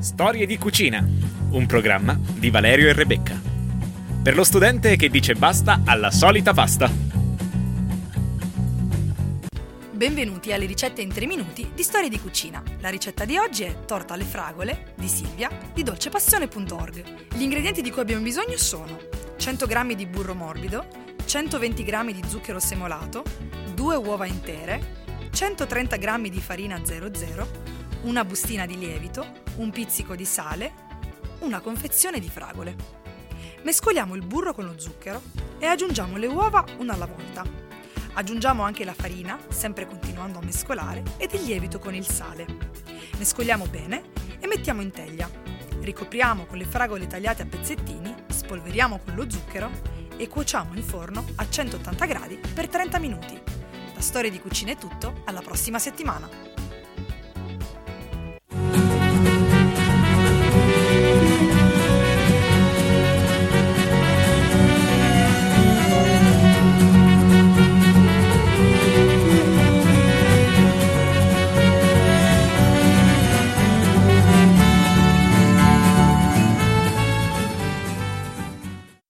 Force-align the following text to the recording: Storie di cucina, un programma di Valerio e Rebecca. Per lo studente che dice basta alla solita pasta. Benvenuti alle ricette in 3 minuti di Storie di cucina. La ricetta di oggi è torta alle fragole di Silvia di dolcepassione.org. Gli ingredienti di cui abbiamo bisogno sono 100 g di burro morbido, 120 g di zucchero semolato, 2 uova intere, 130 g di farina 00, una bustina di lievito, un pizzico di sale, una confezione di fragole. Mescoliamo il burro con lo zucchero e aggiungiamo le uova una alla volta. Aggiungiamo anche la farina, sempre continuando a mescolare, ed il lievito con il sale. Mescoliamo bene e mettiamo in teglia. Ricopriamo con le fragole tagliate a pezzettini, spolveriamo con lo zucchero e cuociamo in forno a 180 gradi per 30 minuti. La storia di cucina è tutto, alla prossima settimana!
Storie 0.00 0.46
di 0.46 0.56
cucina, 0.56 1.06
un 1.50 1.66
programma 1.66 2.18
di 2.18 2.48
Valerio 2.48 2.88
e 2.88 2.94
Rebecca. 2.94 3.38
Per 4.22 4.34
lo 4.34 4.44
studente 4.44 4.96
che 4.96 5.10
dice 5.10 5.34
basta 5.34 5.82
alla 5.84 6.10
solita 6.10 6.54
pasta. 6.54 6.90
Benvenuti 9.90 10.54
alle 10.54 10.64
ricette 10.64 11.02
in 11.02 11.12
3 11.12 11.26
minuti 11.26 11.72
di 11.74 11.82
Storie 11.82 12.08
di 12.08 12.18
cucina. 12.18 12.62
La 12.80 12.88
ricetta 12.88 13.26
di 13.26 13.36
oggi 13.36 13.64
è 13.64 13.84
torta 13.84 14.14
alle 14.14 14.24
fragole 14.24 14.94
di 14.96 15.06
Silvia 15.06 15.50
di 15.74 15.82
dolcepassione.org. 15.82 17.34
Gli 17.34 17.42
ingredienti 17.42 17.82
di 17.82 17.90
cui 17.90 18.00
abbiamo 18.00 18.22
bisogno 18.22 18.56
sono 18.56 18.98
100 19.36 19.66
g 19.66 19.94
di 19.94 20.06
burro 20.06 20.34
morbido, 20.34 20.86
120 21.26 21.84
g 21.84 22.12
di 22.12 22.22
zucchero 22.26 22.58
semolato, 22.58 23.22
2 23.74 23.96
uova 23.96 24.24
intere, 24.24 25.04
130 25.30 25.96
g 25.98 26.28
di 26.30 26.40
farina 26.40 26.80
00, 26.82 27.48
una 28.04 28.24
bustina 28.24 28.64
di 28.64 28.78
lievito, 28.78 29.48
un 29.60 29.70
pizzico 29.70 30.16
di 30.16 30.24
sale, 30.24 30.72
una 31.40 31.60
confezione 31.60 32.18
di 32.18 32.28
fragole. 32.28 32.98
Mescoliamo 33.62 34.14
il 34.14 34.24
burro 34.24 34.54
con 34.54 34.64
lo 34.64 34.78
zucchero 34.78 35.20
e 35.58 35.66
aggiungiamo 35.66 36.16
le 36.16 36.26
uova 36.26 36.64
una 36.78 36.94
alla 36.94 37.06
volta. 37.06 37.44
Aggiungiamo 38.14 38.62
anche 38.62 38.84
la 38.84 38.94
farina, 38.94 39.38
sempre 39.48 39.86
continuando 39.86 40.38
a 40.38 40.42
mescolare, 40.42 41.02
ed 41.18 41.32
il 41.34 41.42
lievito 41.42 41.78
con 41.78 41.94
il 41.94 42.06
sale. 42.06 42.46
Mescoliamo 43.18 43.66
bene 43.66 44.10
e 44.40 44.46
mettiamo 44.46 44.80
in 44.80 44.90
teglia. 44.90 45.28
Ricopriamo 45.80 46.46
con 46.46 46.56
le 46.56 46.64
fragole 46.64 47.06
tagliate 47.06 47.42
a 47.42 47.46
pezzettini, 47.46 48.14
spolveriamo 48.28 49.00
con 49.04 49.14
lo 49.14 49.28
zucchero 49.30 49.70
e 50.16 50.26
cuociamo 50.26 50.74
in 50.74 50.82
forno 50.82 51.24
a 51.36 51.48
180 51.48 52.06
gradi 52.06 52.40
per 52.54 52.68
30 52.68 52.98
minuti. 52.98 53.40
La 53.94 54.00
storia 54.00 54.30
di 54.30 54.40
cucina 54.40 54.72
è 54.72 54.76
tutto, 54.76 55.20
alla 55.26 55.42
prossima 55.42 55.78
settimana! 55.78 56.49